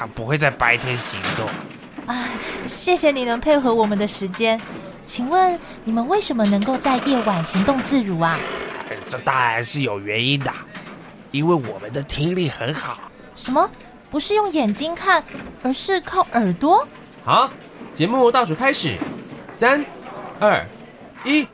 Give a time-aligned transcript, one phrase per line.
[0.00, 1.46] 我通常不会在白天行动。
[2.06, 2.28] 啊，
[2.66, 4.58] 谢谢你能配合我们的时间。
[5.04, 8.38] 请问你们为什么能够在夜晚行动自如啊？
[9.06, 10.50] 这当然是有原因的，
[11.32, 13.10] 因为我们的听力很好。
[13.34, 13.70] 什么？
[14.08, 15.22] 不是用眼睛看，
[15.62, 16.86] 而是靠耳朵？
[17.22, 17.50] 好，
[17.92, 18.96] 节目倒数开始，
[19.52, 19.84] 三、
[20.40, 20.66] 二、
[21.24, 21.46] 一。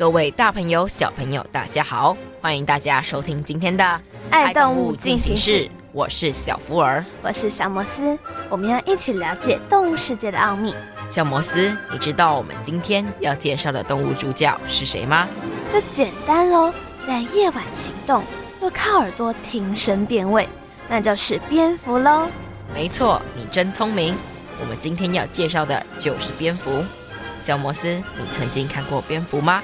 [0.00, 2.16] 各位大朋友、小朋友，大家好！
[2.40, 3.84] 欢迎大家收听今天的
[4.30, 5.66] 《爱动物进行式》。
[5.92, 10.74] 我是小福儿，我是小摩斯，我们要一起了解动物世界的奥秘。
[11.10, 15.28] 小摩斯，你知道我们今天要介绍的动物助教是谁吗？
[15.70, 16.72] 这简单喽，
[17.06, 18.24] 在夜晚行动，
[18.62, 20.48] 又靠耳朵听声辨位，
[20.88, 22.26] 那就是蝙蝠喽。
[22.72, 24.16] 没错，你真聪明。
[24.62, 26.82] 我们今天要介绍的就是蝙蝠。
[27.38, 29.62] 小摩斯，你曾经看过蝙蝠吗？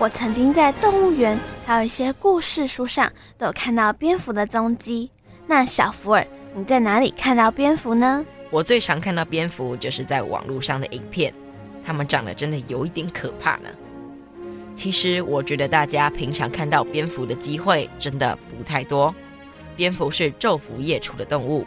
[0.00, 5.10] 我曾经在动物园，还有一些故事书上都有看到蝙蝠的踪迹。
[5.44, 8.24] 那小福尔，你在哪里看到蝙蝠呢？
[8.48, 11.34] 我最常看到蝙蝠就是在网络上的影片，
[11.84, 13.68] 它们长得真的有一点可怕呢。
[14.72, 19.12] 其实我觉得大家平常看到蝙蝠的机会真的不太多。
[19.74, 21.66] 蝙蝠是昼伏夜出的动物，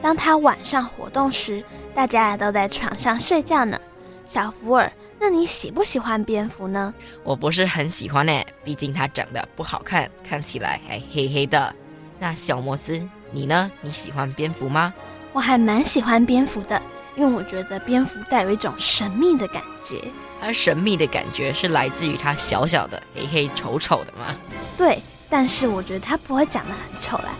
[0.00, 1.64] 当它晚上活动时，
[1.96, 3.76] 大家都在床上睡觉呢。
[4.24, 6.94] 小福尔，那你喜不喜欢蝙蝠呢？
[7.22, 8.32] 我不是很喜欢呢，
[8.64, 11.76] 毕竟它长得不好看，看起来还黑黑的。
[12.18, 13.70] 那小摩斯，你呢？
[13.82, 14.94] 你喜欢蝙蝠吗？
[15.34, 16.80] 我还蛮喜欢蝙蝠的，
[17.16, 20.00] 因为我觉得蝙蝠带有一种神秘的感觉。
[20.40, 24.34] 而神秘的感觉是来自于它小小的、黑黑丑丑的吗？
[24.78, 27.34] 对，但是我觉得它不会长得很丑啦。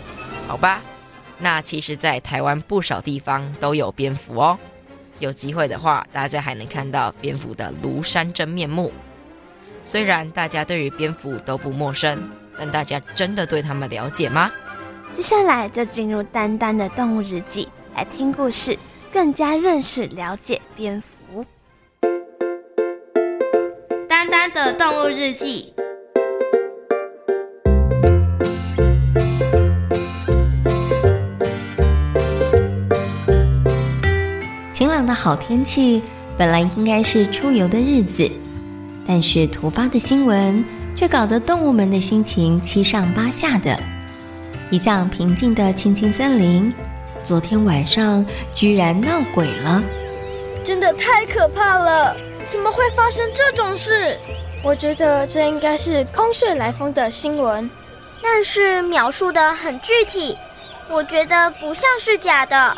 [0.47, 0.83] 好吧，
[1.39, 4.59] 那其实，在台湾不少地方都有蝙蝠哦。
[5.21, 8.93] 有机会的话，大家还能看到蝙蝠的庐山真面目。
[9.83, 14.51] 虽然大家对于蝙蝠都不陌生，但大家真的对他们了解吗？
[15.13, 18.77] 接下来就进入丹丹的动物日记，来听故事，
[19.13, 21.45] 更加认识了解蝙蝠。
[24.09, 25.73] 丹丹的动物日记。
[35.11, 36.01] 的好天气，
[36.39, 38.31] 本来应该是出游的日子，
[39.05, 43.77] 但是突发的新闻却搞得动物们的心情七上八下的。
[44.71, 46.73] 一向平静的青青森林，
[47.25, 49.83] 昨天晚上居然闹鬼了，
[50.63, 52.17] 真的太可怕了！
[52.47, 54.17] 怎么会发生这种事？
[54.63, 57.69] 我觉得这应该是空穴来风的新闻，
[58.23, 60.37] 但是描述的很具体，
[60.89, 62.77] 我觉得不像是假的。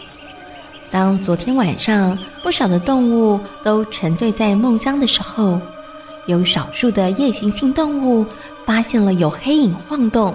[0.92, 5.58] 当昨天晚上不少的动物都沉醉在梦乡的时候，
[6.26, 8.26] 有少数的夜行性动物
[8.66, 10.34] 发现了有黑影晃动。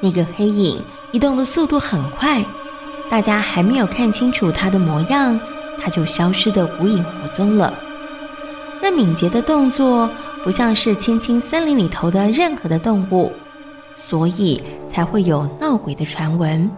[0.00, 0.78] 那个黑影
[1.12, 2.44] 移动的速度很快，
[3.08, 5.40] 大家还没有看清楚它的模样，
[5.80, 7.72] 它就消失得无影无踪了。
[8.82, 10.10] 那敏捷的动作
[10.42, 13.32] 不像是青青森林里头的任何的动物，
[13.96, 16.70] 所以才会有闹鬼的传闻。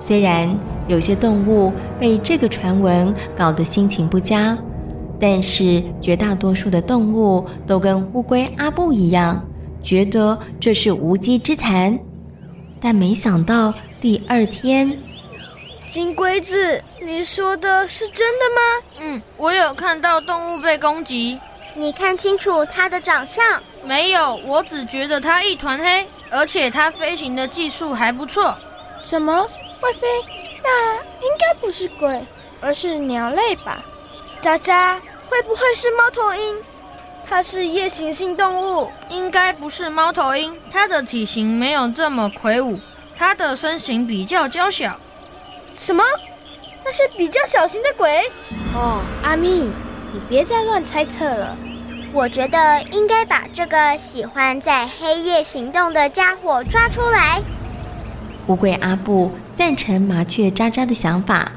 [0.00, 0.54] 虽然
[0.86, 4.56] 有些动物被这个传闻搞得心情不佳，
[5.18, 9.42] 但是绝大多数的动物都跟乌龟阿布一样，
[9.82, 11.98] 觉得这是无稽之谈。
[12.80, 14.92] 但没想到第二天，
[15.86, 18.60] 金龟子，你说的是真的吗？
[19.00, 21.38] 嗯，我有看到动物被攻击。
[21.76, 23.42] 你看清楚它的长相？
[23.86, 28.54] 没有，我只觉得它一团黑，而且它飞行的技术还不错。
[29.00, 29.46] 什么？
[29.84, 30.08] 会飞？
[30.62, 32.24] 那应该不是鬼，
[32.58, 33.84] 而是鸟类吧？
[34.40, 34.98] 渣渣，
[35.28, 36.56] 会不会是猫头鹰？
[37.28, 40.58] 它是夜行性动物，应该不是猫头鹰。
[40.72, 42.80] 它的体型没有这么魁梧，
[43.14, 44.98] 它的身形比较娇小。
[45.76, 46.02] 什么？
[46.82, 48.22] 那是比较小型的鬼？
[48.74, 49.70] 哦，阿咪，
[50.14, 51.54] 你别再乱猜测了。
[52.14, 57.42] 我觉得应该把这个喜欢在黑夜行动的家伙抓出来。
[58.46, 61.50] 乌龟阿布赞成麻雀渣渣的想法，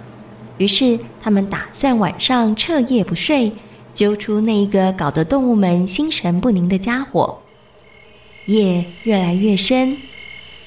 [0.58, 3.52] 于是他们打算晚上彻夜不睡，
[3.94, 7.42] 揪出那一个搞得动物们心神不宁的家伙。
[8.46, 9.98] 夜越来越深，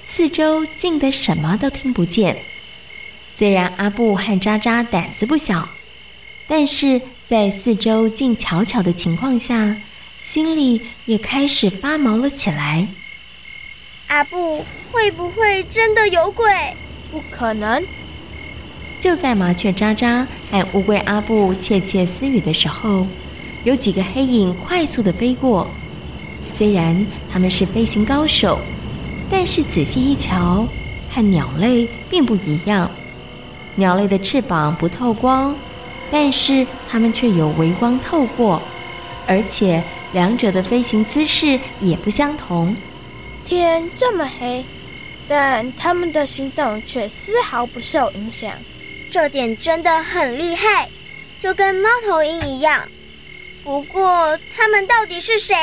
[0.03, 2.37] 四周静得什么都听不见。
[3.33, 5.67] 虽然阿布和渣渣胆子不小，
[6.47, 9.75] 但是在四周静悄悄的情况下，
[10.21, 12.87] 心里也开始发毛了起来。
[14.11, 16.45] 阿布，会不会真的有鬼？
[17.13, 17.81] 不可能！
[18.99, 23.07] 就在麻雀渣渣和乌龟阿布窃窃私语的时候，
[23.63, 25.69] 有几个黑影快速的飞过。
[26.53, 28.59] 虽然他们是飞行高手，
[29.31, 30.67] 但是仔细一瞧，
[31.09, 32.91] 和鸟类并不一样。
[33.77, 35.55] 鸟类的翅膀不透光。
[36.13, 38.61] 但是它们却有微光透过，
[39.29, 39.81] 而且
[40.13, 42.75] 两者的飞行姿势也不相同。
[43.51, 44.65] 天这么黑，
[45.27, 48.53] 但他们的行动却丝毫不受影响，
[49.11, 50.89] 这点真的很厉害，
[51.43, 52.87] 就跟猫头鹰一样。
[53.65, 55.57] 不过，他们到底是谁？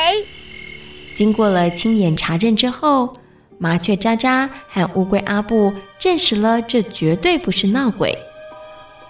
[1.14, 3.16] 经过了亲眼查证之后，
[3.56, 8.14] 麻雀渣渣和乌龟阿布证实了这绝对不是闹鬼。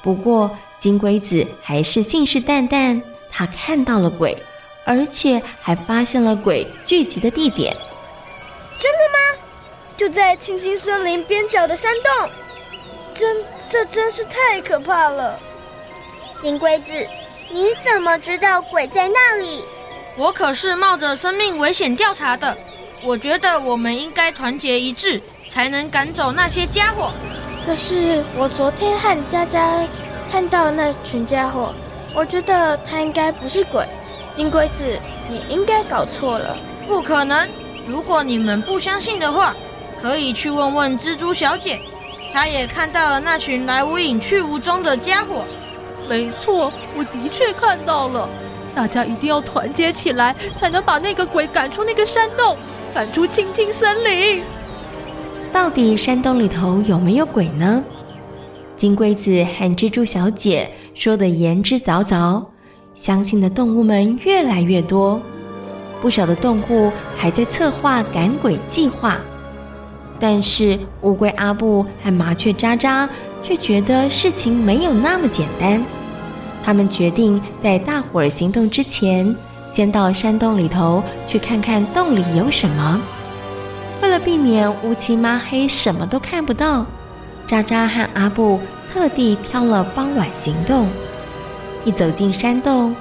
[0.05, 4.41] 不过，金龟子还是信誓旦旦，他看到了鬼，
[4.85, 7.77] 而且还发现了鬼聚集的地点。
[8.79, 9.43] 真的吗？
[9.97, 12.31] 就在青青森林边角的山洞。
[13.13, 15.39] 真，这真是太可怕了。
[16.41, 16.93] 金龟子，
[17.51, 19.65] 你怎么知道鬼在那里？
[20.17, 22.57] 我可是冒着生命危险调查的。
[23.03, 25.21] 我觉得我们应该团结一致，
[25.51, 27.13] 才能赶走那些家伙。
[27.67, 29.85] 可是我昨天和佳佳。
[30.31, 31.73] 看到那群家伙，
[32.15, 33.83] 我觉得他应该不是鬼。
[34.35, 34.85] 金龟子，
[35.27, 36.55] 你应该搞错了。
[36.87, 37.49] 不可能！
[37.89, 39.57] 如果你们不相信的话，
[40.03, 41.81] 可以去问问蜘蛛小姐，
[42.33, 45.45] 她也看到了那群来无影去无踪的家伙。
[46.09, 48.29] 没错，我的确看到了。
[48.75, 52.57] 大家一定要团结起来，才能把那个鬼赶出那个山洞，
[52.95, 54.43] 赶出青青森林。
[55.53, 57.83] 到底山洞里头有没有鬼呢？
[58.77, 62.45] 金龟子和蜘蛛小姐说的言之凿凿，
[62.95, 65.21] 相信的动物们越来越多，
[66.01, 69.19] 不少的动物还在策划赶鬼计划。
[70.21, 73.09] 但是乌龟阿布和麻雀渣渣
[73.43, 75.81] 却觉得事情没有那么简单，
[76.65, 79.35] 他们决定在大伙儿行动之前，
[79.71, 83.01] 先到山洞里头去看看洞里有什么。
[84.03, 86.85] 为了避免乌漆抹黑，什么都看不到。
[87.47, 88.61] 渣渣和阿布
[88.93, 90.89] 特地挑了傍晚行动，
[91.85, 92.95] 一走进山洞，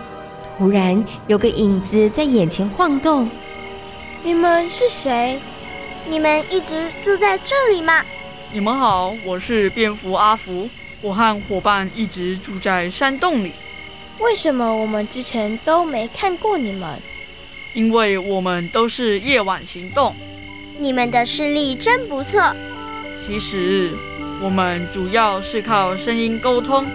[0.58, 3.30] 突然有个影子在眼前晃动。
[4.24, 5.40] 你们是谁？
[6.10, 8.02] 你们一直住在这里吗？
[8.52, 10.68] 你们好，我是蝙蝠阿福，
[11.02, 13.52] 我和伙伴一直住在山洞里。
[14.20, 16.90] 为什么我们之前都没看过你们？
[17.74, 20.16] 因为我们都是夜晚行动。
[20.80, 22.42] 你们的视力真不错。
[23.28, 23.92] 其实。
[24.40, 26.86] 我们主要是靠声音沟通，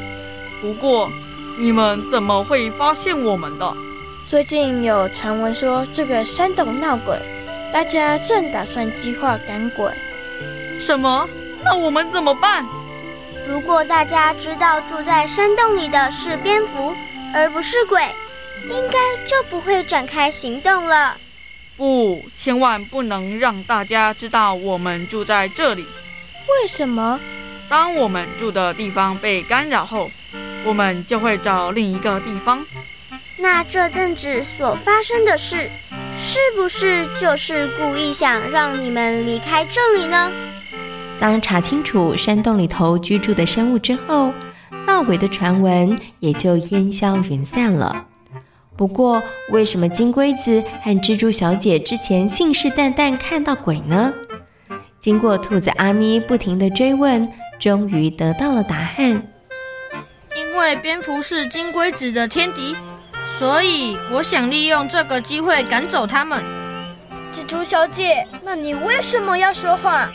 [0.61, 1.11] 不过
[1.59, 3.77] 你们怎么会发现我们的？
[4.27, 7.19] 最近有传闻说这个山洞闹鬼，
[7.73, 9.93] 大家正打算计划赶鬼。
[10.81, 11.29] 什么？
[11.65, 12.67] 那我们怎么办？
[13.47, 16.95] 如果大家知道住在山洞里的是蝙蝠，
[17.35, 18.03] 而不是鬼，
[18.71, 21.17] 应该就不会展开行动了。
[21.77, 25.83] 不，千万不能让大家知道我们住在这里。
[25.83, 27.21] 为什么？
[27.69, 30.11] 当我们住的地方被干扰后，
[30.65, 32.65] 我们就会找另一个地方。
[33.39, 35.69] 那这阵子所发生的事，
[36.17, 40.31] 是不是就是故意想让你们离开这里呢？
[41.19, 44.33] 当查清楚山洞里头居住的生物之后，
[44.87, 48.07] 闹鬼的传闻也就烟消云散了。
[48.77, 54.13] 不过，为什么金龟子和蜘蛛小姐之前信誓旦旦看到鬼呢？
[54.99, 57.29] 经过兔子阿咪不停的追问，
[57.59, 59.23] 终于得到了答案。
[60.53, 62.77] 因为蝙蝠是金龟子的天敌，
[63.39, 66.45] 所以我想利用这个机会赶走他们。
[67.33, 70.13] 蜘蛛小姐，那你为什么要说谎？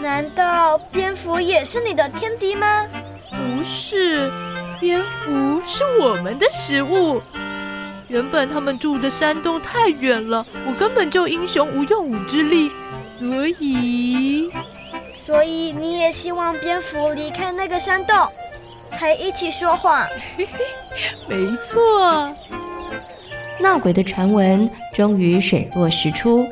[0.00, 2.84] 难道蝙蝠也是你的天敌吗？
[3.30, 4.28] 不是，
[4.80, 7.22] 蝙蝠是我们的食物。
[8.08, 12.72] 原本他们住的山洞太远了，我根本就英雄无用武之力。
[13.20, 14.50] 所以，
[15.14, 18.28] 所以你也希望蝙蝠离开那个山洞，
[19.04, 20.08] 才一起说谎？
[21.28, 22.34] 没错。
[23.60, 26.48] 闹鬼的传闻终于水落石出，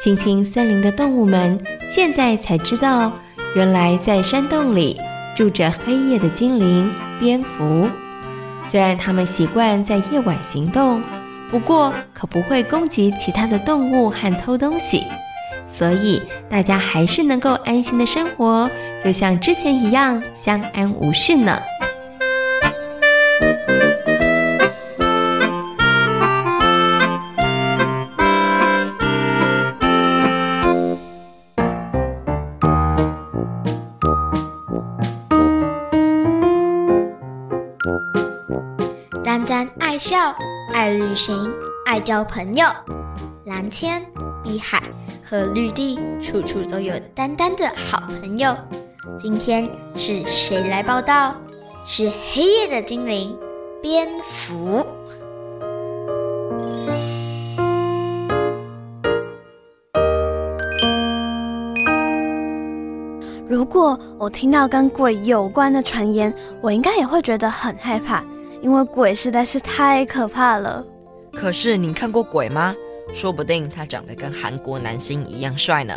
[0.00, 3.10] 青青森林的动物们现在才知道，
[3.56, 5.00] 原来在山洞里
[5.36, 7.88] 住着黑夜的精灵蝙蝠。
[8.68, 11.02] 虽然它们习惯在夜晚行动，
[11.50, 15.04] 不过可不会攻击其他的动物和偷东西，
[15.66, 18.70] 所以大家还是能够安心的生活，
[19.04, 21.58] 就像之前一样相安无事呢。
[39.24, 40.34] 丹丹爱笑，
[40.74, 41.50] 爱旅行，
[41.86, 42.66] 爱交朋友。
[43.46, 44.02] 蓝天、
[44.44, 44.82] 碧海
[45.24, 48.54] 和绿地，处处都有丹丹的好朋友。
[49.18, 49.66] 今天
[49.96, 51.34] 是谁来报道？
[51.86, 53.34] 是黑夜的精灵，
[53.80, 54.84] 蝙蝠。
[63.48, 68.22] 如果我听到跟鬼有关的传言，我应该也会觉得很害怕。
[68.60, 70.84] 因为鬼实在是太可怕了。
[71.32, 72.74] 可是你看过鬼吗？
[73.14, 75.94] 说不定他长得跟韩国男星一样帅呢。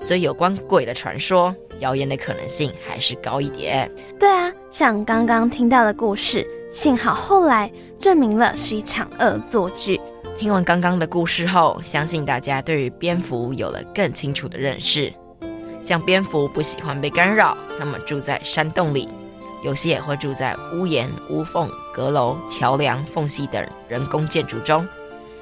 [0.00, 3.88] 所以有关鬼的传说，谣言的可能性还是高一点。
[4.18, 10.00] 对啊，像刚刚听到的故事，幸好后来证明了是一场恶作剧。
[10.38, 15.12] 听完刚刚的故事后，相信大家对于蝙蝠有了更清楚的认识。
[15.82, 19.08] 像蝙蝠不喜欢被干扰，它们住在山洞里。
[19.62, 24.88] 有些也会住在屋檐、屋缝、阁楼、桥梁、缝隙等人工建筑中。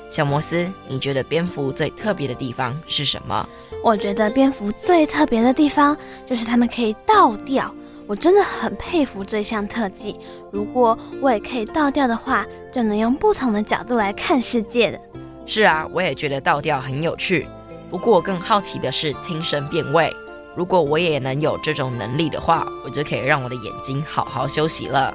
[0.08, 3.48] 小摩斯，你觉得蝙蝠最特别的地方是什么？
[3.82, 5.96] 我觉得蝙蝠最特别的地方
[6.26, 7.72] 就是它们可以倒吊。
[8.06, 10.18] 我真的很佩服这项特技。
[10.50, 14.98] 如果我也可以倒吊的话，就能用不同的角度来看世界了。
[15.44, 17.46] 是啊，我也觉得倒吊很有趣。
[17.90, 20.10] 不过我更好奇的是听声辨位。
[20.56, 25.14] 如果我也能有这种能力的话，我就可以让我的眼睛好好休息了。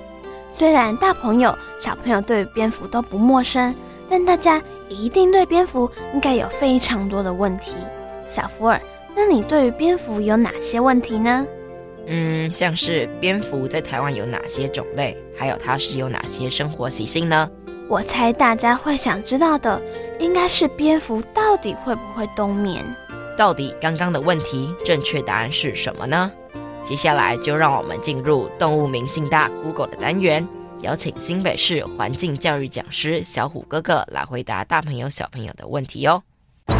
[0.49, 3.75] 虽然大朋友、小朋友对蝙蝠都不陌生，
[4.07, 4.61] 但大家
[4.93, 7.75] 一定对蝙蝠应该有非常多的问题。
[8.25, 8.81] 小福尔，
[9.15, 11.45] 那你对于蝙蝠有哪些问题呢？
[12.07, 17.49] 嗯，像是蝙蝠在台湾有哪些种类，还有它是有哪些生活习性呢？
[17.89, 19.81] 我猜大家会想知道的，
[20.19, 22.83] 应该是蝙蝠到底会不会冬眠。
[23.37, 26.31] 到底刚刚的问题正确答案是什么呢？
[26.83, 30.47] 接下来就让我们进入动物明星大 Google 的单元，
[30.83, 36.21] 邀请新北市环境教育讲师小虎哥哥来回答大朋友小朋友的问题哦。
[36.67, 36.77] 动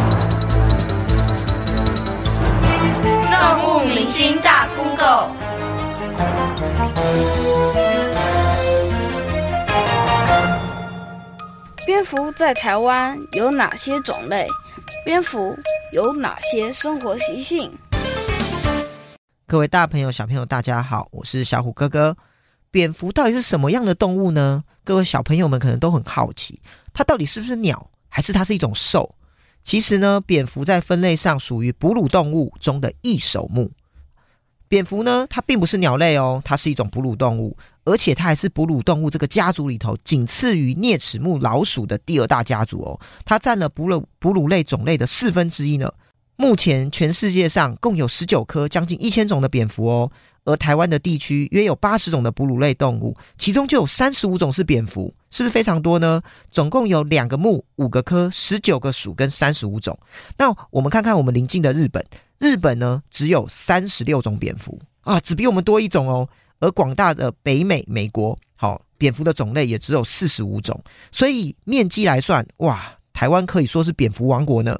[3.64, 5.32] 物明星大 Google，
[11.86, 14.46] 蝙蝠在台湾有哪些种类？
[15.02, 15.56] 蝙蝠
[15.92, 17.72] 有哪些生活习性？
[19.46, 22.14] 各位大朋友、小朋友，大家好，我是小虎哥哥。
[22.74, 24.64] 蝙蝠到底是什么样的动物呢？
[24.82, 26.60] 各位小朋友们可能都很好奇，
[26.92, 29.14] 它到底是不是鸟，还是它是一种兽？
[29.62, 33.70] 其实呢，蝙蝠在分类上属于哺乳动物中的翼首目。
[34.66, 37.56] 蝙蝠呢，它并不是鸟类哦，它是一种哺乳动物。
[37.84, 45.88] 而且它还是哺乳动物这个家族里头仅次于啮齿目老鼠的第二大家族哦，它占了哺乳哺乳类种类的四分之一呢。
[46.36, 50.10] 目前全世界上共有十九科，将近一千种的蝙蝠哦，
[50.44, 56.20] 而台湾的地区约有八十种的哺乳类动物，其中就有三十五种是蝙蝠，是不是非常多呢？
[56.50, 59.96] 总共有两个目、五个科、十九个属跟三十五种。
[60.36, 62.04] 那我们看看我们邻近的日本，
[62.38, 66.28] 日本呢只有三十六种蝙蝠啊，只比我们多一种哦。
[66.58, 74.76] 而广大的北美美国，好，蝙蝠的种类也只有四十五种，所以面积来算，哇，台湾可以说是蝙蝠王国呢。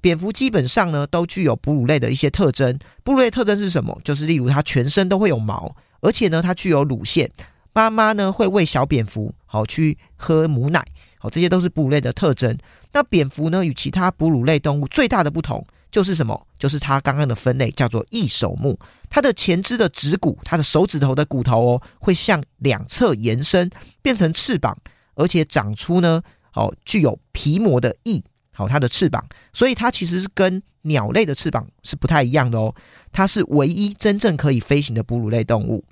[0.00, 3.98] 蝙蝠基本上呢都具有哺乳类的一些特征，哺乳类特征是什么？
[4.04, 7.30] 就是例如它全身都会有毛，而且呢它具有乳腺，
[7.72, 10.84] 妈妈呢会喂小蝙蝠好去喝母奶，
[11.18, 12.56] 好，这些都是哺乳类的特征。
[12.92, 15.66] 那蝙蝠呢与其他哺乳类动物最大的不同。
[15.92, 16.46] 就是什么？
[16.56, 18.78] 就是它刚刚的分类叫做翼手目，
[19.08, 23.68] 它的前肢的指骨，它的手指头的骨头哦，会向两侧延伸，
[24.00, 24.78] 变成翅膀，
[25.16, 26.22] 而且长出呢，
[26.54, 28.22] 哦，具有皮膜的翼，
[28.60, 29.24] 好，它的翅膀，
[29.54, 32.74] 所以它其实是跟鸟类的翅膀是不太一样的哦，
[33.10, 35.82] 它是唯一真正可以飞行的哺乳类动物。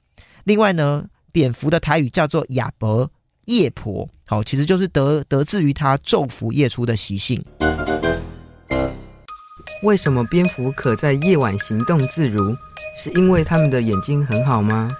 [0.44, 3.10] 另外呢，蝙蝠的台语叫做亚伯
[3.46, 7.42] 夜婆，好，其实就是得得自于它昼伏夜出的习性。
[9.82, 12.54] 为什么蝙蝠可在夜晚行动自如？
[13.02, 14.90] 是因为它们的眼睛很好吗？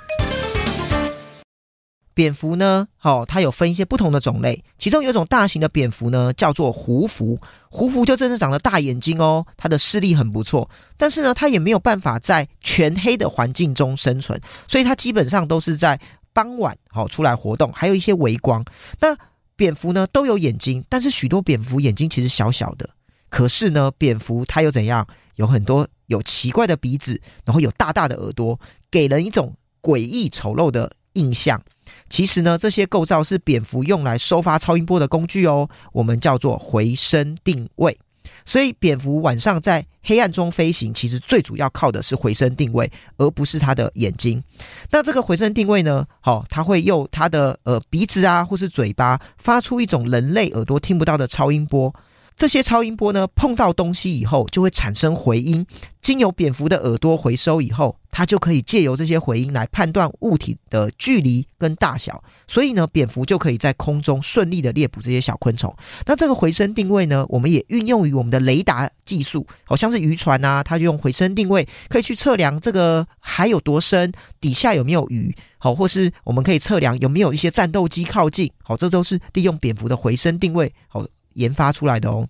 [2.19, 2.89] 蝙蝠呢？
[3.01, 7.39] 哦，它有分一些不同的种类，其中有一种大型的蝙蝠呢，叫做胡蝠。
[7.71, 16.01] 胡蝠就真的长了大眼睛哦，它的视力很不错，但是呢，它也没有办法在全黑的环境中生存，所以它基本上都是在
[16.33, 18.65] 傍晚好出来活动，还有一些微光。
[18.99, 19.17] 那
[19.55, 22.91] 蝙蝠呢都有眼睛，但是许多蝙蝠眼睛其实小小的，
[23.29, 25.07] 可是呢，蝙蝠它又怎样？
[25.37, 28.59] 有很多有奇怪的鼻子，然后有大大的耳朵，
[28.91, 31.63] 给人一种诡异丑陋的印象。
[32.09, 37.99] 其实呢，这些构造是蝙蝠用来收发超音波的工具哦，我们叫做回声定位。
[38.45, 44.43] 所以，蝙蝠晚上在黑暗中飞行，其实最主要靠的是回声定位，而不是它的眼睛。
[44.91, 51.95] 那这个回声定位呢，好、哦，它会用它的呃鼻子啊，或是嘴巴，发出一种人类耳朵听不到的超音波。
[52.39, 55.67] 这些超音波呢，碰到东西以后就会产生回音，
[56.01, 65.77] 经由蝙蝠的耳朵回收以后，它就可以借由这些回音来判断物体的距离跟大小，所以呢，蝙蝠就可以在空中顺利的猎捕这些小昆虫。
[66.07, 81.05] 那这个回声定位呢，我们也运用于我们的雷达技术，好像是渔船啊，它就用回声定位可以去测量这个海有多深，底下有没有鱼，好，或是我们可以测量有没有一些战斗机靠近，好，这都是利用蝙蝠的回声定位，好。
[81.39, 82.27] 研发出来的哦。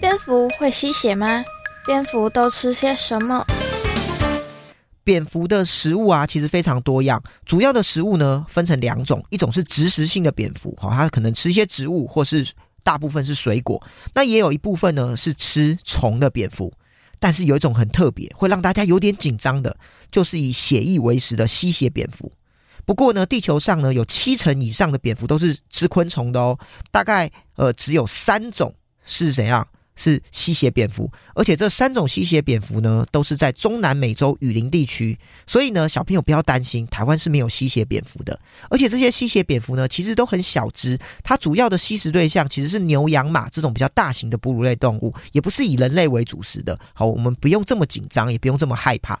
[0.00, 1.44] 蝙蝠会吸血吗？
[1.86, 3.44] 蝙蝠都吃些什么？
[5.04, 7.22] 蝙蝠的食物啊，其实非常多样。
[7.46, 12.46] 主要的食物呢，分成两种，一种是植食性的蝙蝠，好，它可能吃一些植物，或是
[12.84, 13.82] 大部分是水果。
[14.14, 16.72] 那也有一部分呢是吃虫的蝙蝠。
[17.22, 19.76] 但是有一种很特别，会让大家有点紧张的，
[20.10, 22.32] 就是以血液为食的吸血蝙蝠。
[22.84, 26.58] 不过呢，地球上呢有七成以上的蝙蝠都是吃昆虫的哦，
[26.90, 29.66] 大概呃只有三种是怎样？
[29.96, 38.40] 是吸血蝙蝠，而且这三种吸血蝙蝠呢都是在中南美洲雨林地区，所以呢小朋友不要担心，台湾是没有吸血蝙蝠的。
[38.70, 46.78] 而且这些吸血蝙蝠呢其实都很小只，它主要的吸食对象其实是牛、羊、马这种比较大型的哺乳类动物，也不是以人类为主食的。
[46.94, 49.20] 好，我们不用这么紧张，也不用这么害怕。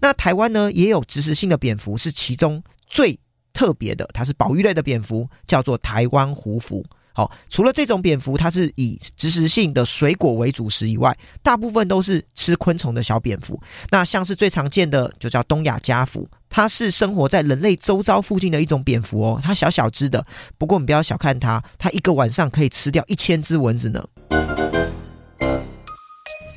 [0.00, 2.60] 那台湾呢也有植食性的蝙蝠，是其中。
[2.86, 3.18] 最
[3.52, 6.84] 特别的，它是保育类的蝙蝠，叫做台湾胡蝠。
[7.12, 13.58] 好，除了这种蝙蝠，它是以植食性的水果为主食以外，大部分都是吃昆虫的小蝙蝠。
[13.90, 19.40] 那像是最常见的，就叫东亚家蝠，它是生活在人类周遭附近的一种蝙蝠哦。
[19.42, 20.26] 它小小只的，
[20.58, 24.04] 不过你不要小看它，它一个晚上可以吃掉一千只蚊子呢。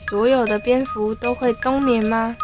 [0.09, 2.35] 所有的蝙蝠都会冬眠吗？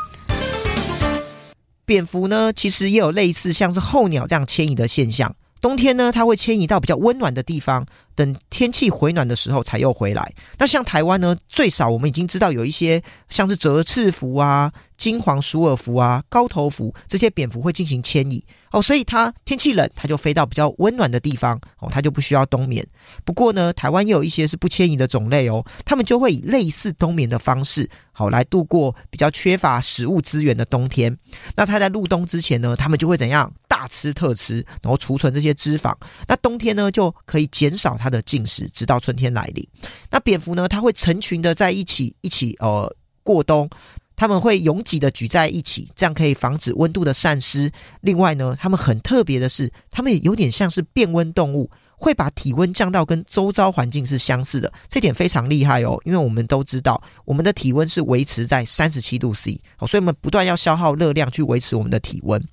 [1.85, 5.35] 蝙蝠呢，其实也有类似像是候鸟这样迁移的现象。
[5.61, 10.33] 冬天呢，它会迁移到比较温暖的地方，等天气回暖的时候才又回来。
[10.57, 22.85] 那像台湾呢，最少我们已经知道有一些像是折翅蝠啊、金黄鼠耳蝠啊、高头蝠这些蝙蝠会进行迁移哦，所以它天气冷，它就飞到比较温暖的地方哦，它就不需要冬眠。
[23.23, 31.17] 不过呢，台湾也有一些是不迁移的种类哦，它们就会以类似冬眠的方式，好来度过比较缺乏食物资源的冬天。
[31.55, 33.51] 那它在入冬之前呢，它们就会怎样？
[33.67, 35.93] 大吃特吃，然后储存这些脂肪。
[36.27, 39.67] 那冬天呢，就可以减少它它的进食，直到春天来临。
[40.11, 43.67] 那蝙蝠呢，它会成群的在一起，一起呃过冬。
[44.15, 47.69] 它们会拥挤的聚在一起，这样可以防止温度的散失。
[48.01, 51.69] 另外呢，它们很特别的是，它们也有点像是变温动物。
[51.97, 55.97] 会把体温降到跟周遭环境是相似的，这点非常厉害哦。
[56.03, 62.45] 因为我们都知道，我们的体温是维持在三十七度 C，好，所以我们不断要消耗热量去维持我们的体温。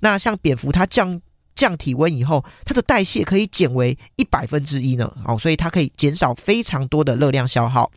[0.00, 1.18] 那像蝙蝠，它降
[1.58, 7.90] 降体温以后，它的代谢可以减为一百分之一呢，好，所以它可以减少非常多的热量消耗。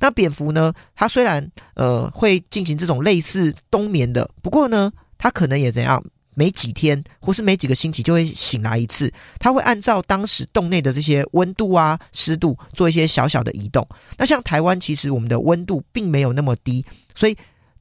[0.00, 6.04] 那蝙蝠呢，它虽然呃会进行这种类似冬眠的，不过呢，它可能也怎样？
[6.38, 13.88] 每几天或是每几个星期就会醒来一次，它会按照当时洞内的这些温度啊、湿度做一些小小的移动。
[14.18, 17.34] 那像台湾，其实我们的温度并没有那么低，所以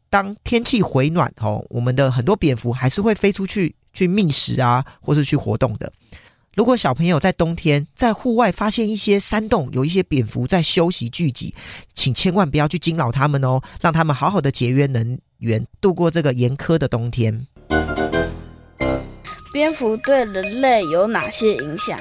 [0.09, 5.91] 当天气回暖哦，我们的很多蝙蝠还是会飞出去去觅食啊，或是去活动的。
[6.53, 11.53] 如果小朋友在冬天在户外发现一些山洞有一些蝙蝠在休息聚集，
[11.93, 17.47] 请千万不要去惊扰他们哦，让他们好好的节约能源，度过这个严苛的冬天。
[19.51, 21.97] 蝙蝠对人类有哪些影响？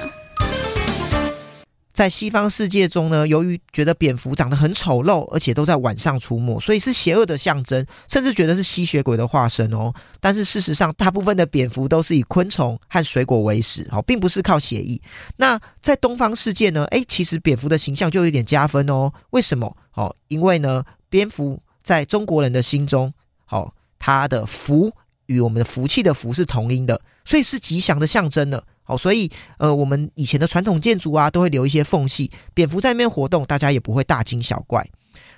[1.95, 9.93] 在西方世界中呢，由于觉得蝙蝠长得很丑陋，而且都在晚上出没，所以是邪恶的象征，甚至觉得是吸血鬼的化身哦。
[10.19, 15.01] 但是事实上，大部分的蝙蝠都是以昆虫和水果为食，哦，并不是靠血液。
[15.37, 19.09] 那在东方世界呢，诶，其实蝙蝠的形象就有点加分哦。
[19.29, 19.73] 为什么？
[19.93, 23.13] 哦，因为呢，蝙蝠在中国人的心中，
[23.49, 24.91] 哦，它的福
[25.27, 28.61] 与我们的福气的福是同音的，所以是吉祥的象征了。
[28.87, 34.87] 好，所以呃，我们以前的传统建筑啊，都会留一些缝隙，蝙蝠在那边活动，大家也不会大惊小怪。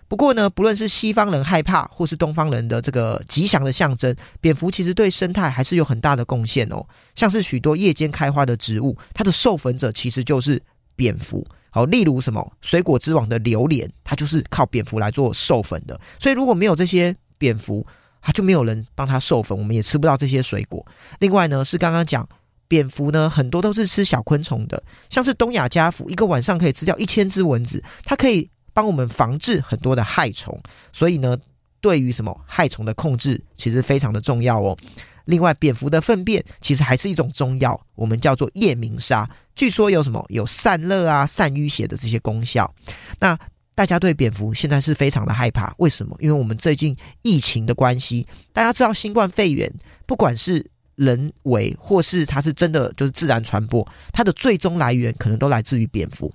[0.10, 6.86] 不过呢，不论是西方人害怕，或是东方人的这个吉祥的象征，蝙蝠其实对生态还是有很大的贡献哦。
[7.16, 10.62] 像是许多夜间开花的植物，它的授粉者其实就是
[10.96, 11.46] 蝙蝠。
[11.70, 16.00] 好，例如什么水果之王的榴莲，它就是靠蝙蝠来做授粉的。
[16.20, 17.86] 所以如果没有这些蝙蝠，
[18.22, 20.86] 它就没有人帮它授粉，我们也吃不到这些水果。
[21.20, 22.28] 另外呢，是刚刚讲。
[22.68, 30.60] 蝙蝠呢，很多都是吃小昆虫的，像是东亚家蝠，一个晚上可以吃掉一千只蚊子，它可以帮我们防治很多的害虫，
[30.92, 31.38] 所以呢，
[31.82, 34.78] 对于什么害虫的控制，其实非常的重要哦。
[35.26, 42.74] 另外，蝙蝠的粪便其实还是一种中药，我们叫做夜明砂，据说有什么有散热啊、散淤血的这些功效。
[43.20, 43.38] 那
[43.76, 46.16] 大家对蝙蝠现在是非常的害怕，为什么？
[46.22, 49.72] 因为我们最近疫情的关系，大家知道新冠肺炎，
[50.06, 50.66] 不管是
[50.98, 56.32] 人为或是它是真的就是自然传播，它的最终来源可能都来自于蝙蝠。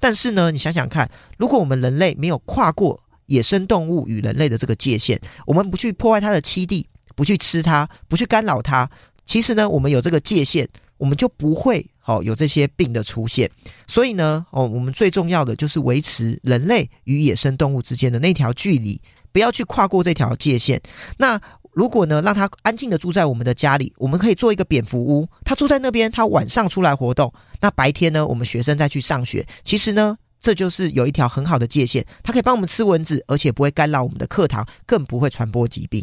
[0.00, 8.88] 但是呢，你想想看，如果我们人类没有跨过野生动物与人类的这个界限，我们不去破坏它的栖地，不去吃它，不去干扰它，
[9.24, 13.50] 其实呢，我们有这个界限，我们就不会好有这些病的出现。
[13.86, 19.00] 所以呢，哦，我们最重要的就是维持人类与野生动物之间的那条距离，
[19.32, 20.80] 不要去跨过这条界限。
[21.16, 21.40] 那
[21.76, 25.28] 如果呢，让他安静的住在我们的家里，我们可以做一个蝙蝠屋。
[25.44, 29.46] 他住在那边，他晚上出来活动，那白天呢，我们学生再去上学。
[29.62, 36.02] 其实呢，这就是有一条很好的界限，它可以帮我们吃蚊子，而且不会干扰我们的课堂，更不会传播疾病。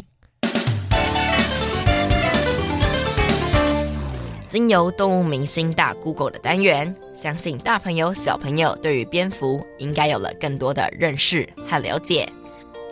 [4.48, 12.28] 经由动物明星大 Google 的单元，相信大朋友小朋友对于蝙蝠应该有了更多的认识和了解。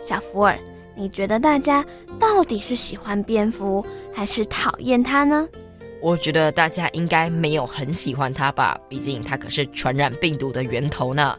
[0.05, 0.59] 小福尔。
[0.95, 1.83] 你觉得大家
[2.19, 5.47] 到底是喜欢蝙蝠还是讨厌它呢？
[6.01, 11.37] 我觉得大家应该没有很喜欢它吧，毕竟它可是传染病毒的源头呢。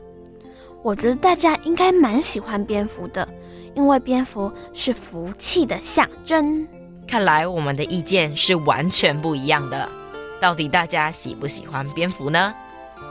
[0.83, 3.29] 我觉得大家应该蛮喜欢蝙蝠的，
[3.75, 6.67] 因为蝙蝠是福气的象征。
[7.07, 9.88] 看来我们的意见是完全不一样的。
[10.40, 12.55] 到底大家喜不喜欢蝙蝠呢？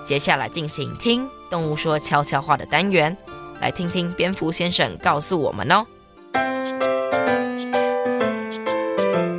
[0.04, 3.16] 接下来进行听动物说悄悄话的单元，
[3.62, 5.86] 来听听蝙蝠先生告诉我们哦。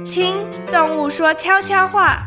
[0.04, 2.26] 听动物说悄悄话。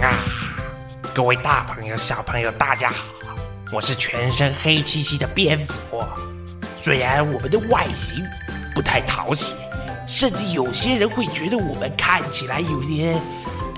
[0.00, 0.18] 啊，
[1.14, 3.04] 各位大朋友、小朋友，大家好，
[3.72, 6.04] 我是全身黑漆漆的蝙蝠。
[6.80, 8.22] 虽然我们的外形
[8.74, 9.54] 不太讨喜，
[10.06, 13.14] 甚至有些人会觉得我们看起来有点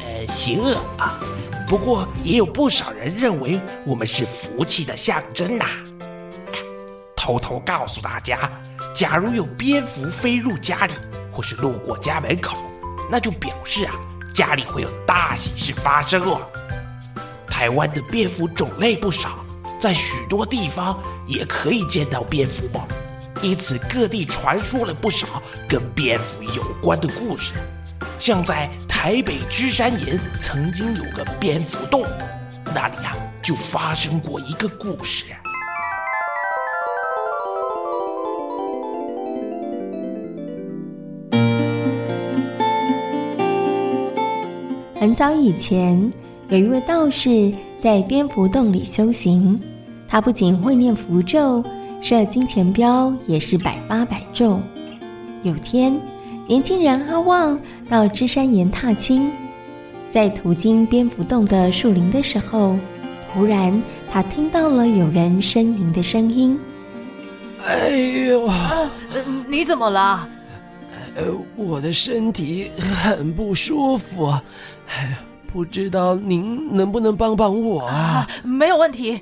[0.01, 1.21] 呃邪恶啊。
[1.67, 5.67] 不过，也有不少人认为我们是福气的象征呐。
[7.17, 8.39] 偷偷告诉大家，
[8.95, 10.93] 假如有蝙蝠飞入家里，
[11.33, 12.57] 或是路过家门口，
[13.11, 13.95] 那就表示啊，
[14.33, 16.41] 家里会有大喜事发生哦。
[17.51, 19.45] 台湾的蝙蝠种类不少，
[19.81, 22.87] 在许多地方也可以见到蝙蝠哦。
[23.43, 27.55] 因此，各地传说了不少跟蝙蝠有关的故事。
[28.19, 32.03] 像在台北芝山岩曾经有个蝙蝠洞，
[32.75, 35.27] 那里啊就发生过一个故事。
[44.99, 46.11] 很早以前，
[46.49, 49.61] 有一位道士在蝙蝠洞里修行，
[50.09, 51.63] 他不仅会念符咒，
[52.01, 54.61] 设金钱镖也是百发百中。
[55.43, 55.97] 有天，
[56.49, 59.33] 年轻人阿旺到芝山岩踏青，
[60.09, 62.79] 在途经蝙蝠洞的树林的时候，
[63.33, 66.57] 突然他听到了有人呻吟的声音。
[67.67, 67.89] 哎
[68.29, 68.89] 呦，啊，
[69.49, 70.29] 你怎么了？
[71.17, 71.25] 呃，
[71.57, 74.27] 我的身体很不舒服，
[74.87, 75.19] 哎，
[75.53, 77.93] 不知道您能不能帮帮我啊？
[77.93, 79.21] 啊，没有问题。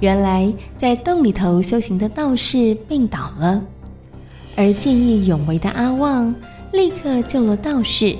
[0.00, 3.62] 原来在洞里头修行的道士病倒了。
[4.56, 6.34] 而见义勇为的阿旺
[6.72, 8.16] 立刻救了道士，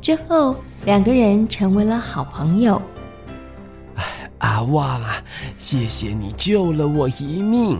[0.00, 2.80] 之后两个人成为了好朋友。
[4.38, 5.16] 阿旺啊，
[5.56, 7.78] 谢谢你救了我一命，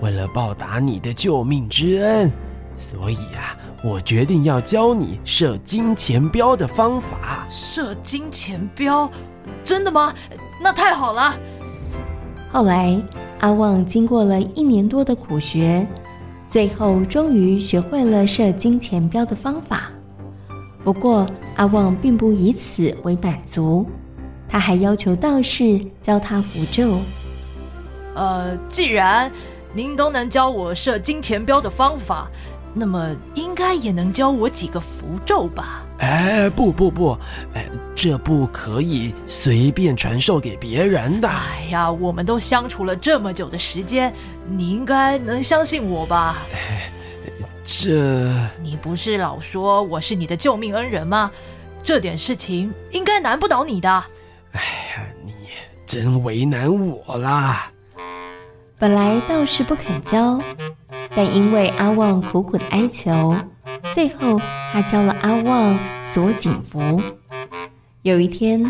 [0.00, 2.30] 为了报答你的救命之恩，
[2.74, 7.46] 所以啊，我决定要教你射金钱镖的方法。
[7.48, 9.10] 射金钱镖？
[9.64, 10.12] 真的吗？
[10.60, 11.34] 那太好了。
[12.50, 13.00] 后来，
[13.38, 15.86] 阿旺经过了一年多的苦学，
[16.56, 19.90] 最后终于学会了射金钱镖的方法。
[20.82, 23.86] 不过，阿旺并不以此为满足，
[24.48, 26.98] 他还要求道士教他符咒。
[28.14, 29.30] 呃，既然
[29.74, 32.26] 您都能教我射金钱镖的方法，
[32.72, 35.84] 那么应该也能教我几个符咒吧？
[35.98, 37.18] 哎，不不不，
[37.52, 41.26] 哎，这不可以随便传授给别人的。
[41.26, 44.12] 哎呀，我们都相处了这么久的时间，
[44.46, 46.36] 你应该能相信我吧？
[46.54, 46.90] 哎，
[47.64, 48.30] 这……
[48.62, 51.30] 你不是老说我是你的救命恩人吗？
[51.82, 53.88] 这点事情应该难不倒你的。
[54.52, 55.32] 哎呀，你
[55.86, 57.72] 真为难我啦！
[58.78, 60.38] 本来道士不肯教，
[61.14, 63.34] 但因为阿旺苦苦的哀求，
[63.94, 64.38] 最后
[64.70, 67.00] 他教了阿旺锁紧符。
[68.06, 68.64] 有一天，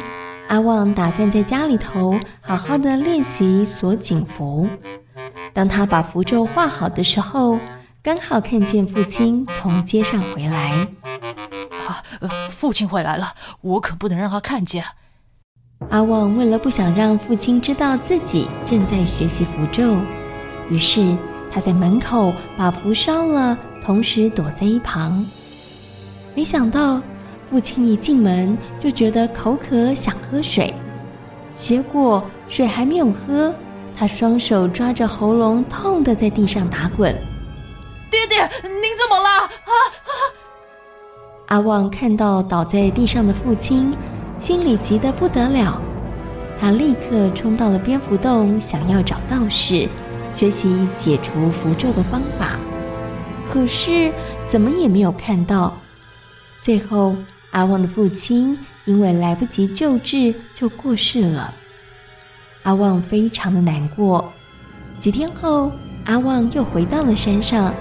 [0.49, 4.67] 阿旺打算在家里头好好的练习锁紧符。
[5.53, 7.59] 当他把符咒画好的时候，
[8.03, 10.89] 刚好看见父亲从街上回来。
[11.87, 12.01] 啊，
[12.49, 13.27] 父亲回来了，
[13.61, 14.83] 我可不能让他看见。
[15.91, 19.99] 阿旺为了不想让父亲知道自己正在学习符咒，
[20.71, 21.15] 于是
[21.53, 25.27] 他在门口把符烧了，同时躲在一旁。
[26.35, 27.03] 没想到
[27.49, 30.75] 父亲一进门就觉得口渴，想喝水，
[31.53, 33.55] 结果水还没有喝，
[33.97, 37.15] 他双手抓着喉咙，痛得在地上打滚。
[38.11, 39.29] 爹爹，您怎么了？
[39.29, 40.13] 啊啊！
[41.47, 43.93] 阿旺看到倒在地上的父亲。
[44.39, 45.81] 心里急得不得了，
[46.61, 49.89] 他立刻冲到了蝙蝠洞，想要找道士
[50.35, 52.59] 学习解除符咒的方法。
[53.51, 54.13] 可是
[54.45, 55.73] 怎么也没有看到。
[56.61, 57.17] 最后，
[57.51, 61.55] 阿旺的父亲因为来不及救治，就过世了。
[62.63, 64.33] 阿旺非常的难过。
[64.99, 65.71] 几天后，
[66.05, 67.75] 阿旺又回到了山上。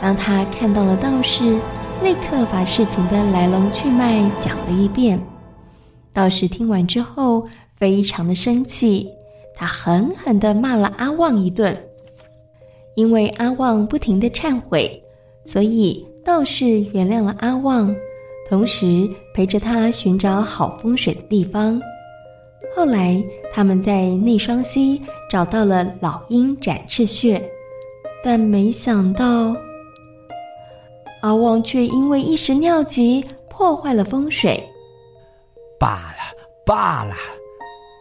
[0.00, 1.58] 当他看到了道士，
[2.02, 5.20] 立刻把事情的来龙去脉讲了一遍。
[6.12, 7.44] 道士听完之后，
[7.76, 9.08] 非常的生气，
[9.54, 11.78] 他狠狠地骂了阿旺一顿。
[12.96, 15.02] 因为阿旺不停地忏悔，
[15.44, 17.94] 所以道士原谅了阿旺，
[18.50, 21.80] 同时陪着他寻找好风水的地方。
[22.74, 23.22] 后来，
[23.54, 27.40] 他们在内双溪找到了老鹰展翅穴，
[28.24, 29.54] 但没想到，
[31.22, 34.60] 阿旺却因为一时尿急，破坏了风水。
[35.78, 36.36] 罢了
[36.66, 37.14] 罢了，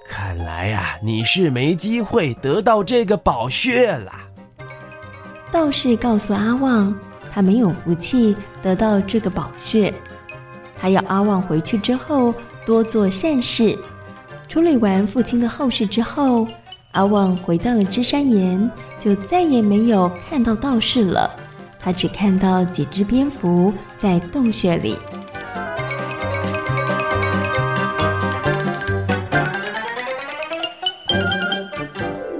[0.08, 4.12] 看来呀、啊，你是没机会得到这个宝穴了。
[5.52, 6.94] 道士告诉阿旺，
[7.32, 9.94] 他没有福气得到这个宝穴，
[10.80, 12.34] 他要阿旺回去之后
[12.65, 13.78] 多做善事。
[14.48, 16.48] 处理完父亲的后事之后，
[16.92, 21.30] 阿旺回到了芝山岩，就再也没有看到道士了。
[21.80, 24.98] 他只看到几只蝙蝠在洞穴里。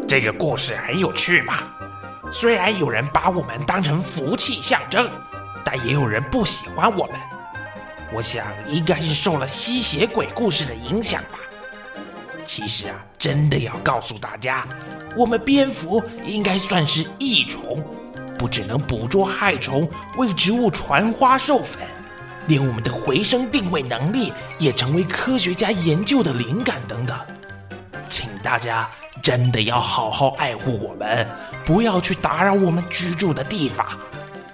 [0.08, 1.54] 这个故事很有趣嘛，
[2.32, 5.08] 虽然有人把我们当成福气象征，
[5.63, 7.15] 但也有人不喜欢我们。
[8.13, 11.39] 我想应该是受了吸血鬼故事的影响吧。
[12.43, 14.65] 其实啊，真的要告诉大家，
[15.15, 17.84] 我们蝙蝠应该算是益虫，
[18.38, 21.80] 不只能捕捉害虫，为植物传花授粉，
[22.48, 27.17] 连我们的回声定位能力也成为科学家研究的灵感等等。
[28.10, 28.89] 请大家。
[29.22, 31.28] 真的要好好爱护我们，
[31.65, 33.86] 不要去打扰我们居住的地方。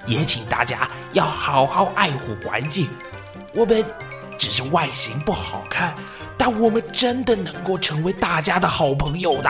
[0.07, 2.89] 也请大家要好好爱护环境。
[3.55, 3.81] 我们
[4.37, 5.95] 只是外形不好看，
[6.37, 9.49] 但我们真的能够成为大家的好朋友的。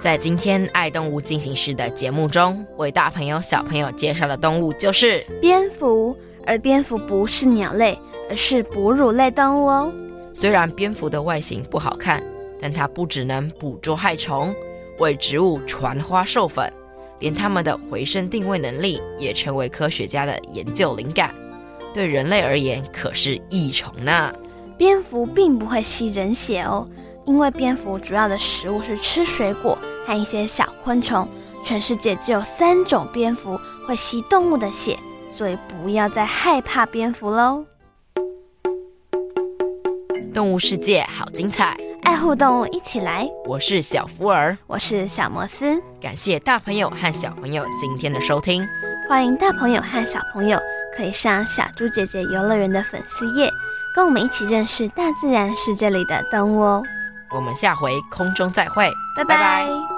[0.00, 6.16] 在今天爱动物进行时的节目中，为大朋友小朋友介绍的动物就是蝙蝠。
[6.46, 9.92] 而蝙蝠不是鸟类，而是哺乳类动物哦。
[10.32, 12.22] 虽然蝙蝠的外形不好看，
[12.58, 14.54] 但它不只能捕捉害虫，
[14.98, 16.72] 为植物传花授粉，
[17.20, 21.34] 连它们的回声定位能力也成为科学家的研究灵感。
[21.94, 24.32] 对人类而言，可是益虫呢。
[24.76, 26.86] 蝙蝠并不会吸人血哦，
[27.24, 31.28] 因为蝙蝠主要的食物是吃水果和一些小昆虫。
[31.64, 34.96] 全世界只有三种蝙蝠会吸动物的血。
[35.30, 37.64] 所以不要再害怕蝙蝠喽！
[40.38, 43.28] 动物世界好精彩，爱护动物一起来。
[43.44, 45.82] 我是小福儿，我是小摩斯。
[46.00, 48.64] 感谢大朋友和小朋友今天的收听。
[49.08, 50.56] 欢迎大朋友和小朋友
[50.96, 53.50] 可以上小猪姐姐游乐园的粉丝页，
[53.96, 56.84] 跟我们一起认识大自然世界里的动物哦。
[57.32, 59.34] 我们下回空中再会，拜拜。
[59.34, 59.97] 拜拜。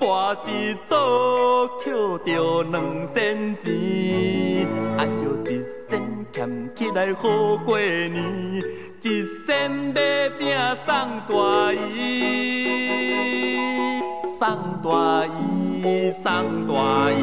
[0.00, 1.92] 跋一倒捡
[2.24, 4.66] 着两仙钱。
[4.96, 8.16] 哎哟，一仙俭起来好过年，
[9.02, 10.96] 一仙买饼送
[11.28, 12.00] 大姨。
[14.38, 14.48] 送
[14.82, 17.20] 大姨，送大姨。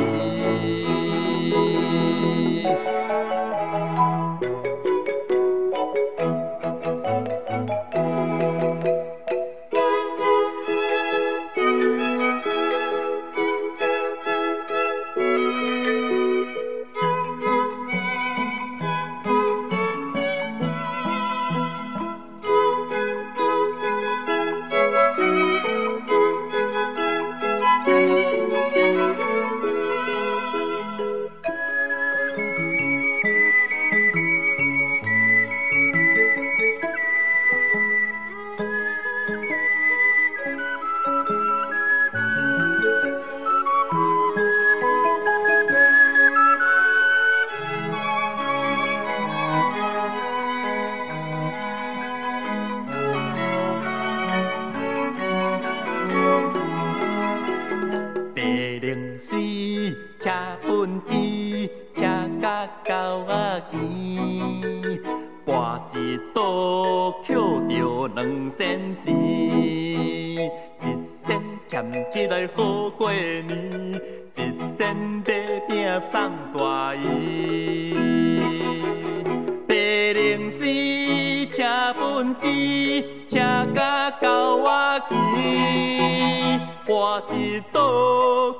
[81.58, 81.66] 请
[82.00, 83.42] 本机，请
[83.74, 84.70] 甲到我
[85.10, 85.16] 机，
[86.86, 87.82] 我一倒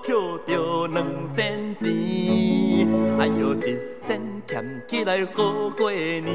[0.02, 0.16] 捡
[0.48, 6.26] 着两仙钱，哎呦，一仙俭起来好过年，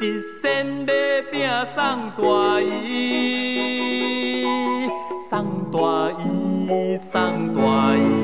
[0.00, 0.90] 一仙买
[1.30, 1.76] 饼送
[2.16, 2.22] 大
[2.62, 4.46] 姨，
[5.28, 5.78] 送大
[6.12, 8.23] 姨，送大姨。